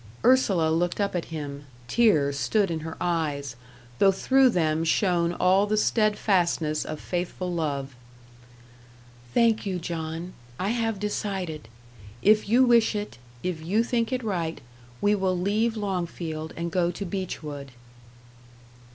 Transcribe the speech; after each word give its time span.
Ursula 0.25 0.71
looked 0.71 0.99
up 0.99 1.15
at 1.15 1.25
him; 1.25 1.65
tears 1.87 2.35
stood 2.39 2.71
in 2.71 2.79
her 2.79 2.97
eyes, 2.99 3.55
though 3.99 4.11
through 4.11 4.49
them 4.49 4.83
shone 4.83 5.31
all 5.33 5.67
the 5.67 5.77
steadfastness 5.77 6.83
of 6.85 6.99
faithful 6.99 7.53
love. 7.53 7.95
"Thank 9.35 9.63
you, 9.67 9.77
John. 9.77 10.33
I 10.59 10.69
have 10.69 10.99
decided. 10.99 11.67
If 12.23 12.49
you 12.49 12.63
wish 12.63 12.95
it, 12.95 13.19
if 13.43 13.61
you 13.63 13.83
think 13.83 14.11
it 14.11 14.23
right, 14.23 14.59
we 15.01 15.13
will 15.13 15.37
leave 15.37 15.77
Longfield 15.77 16.51
and 16.57 16.71
go 16.71 16.89
to 16.89 17.05
Beechwood." 17.05 17.69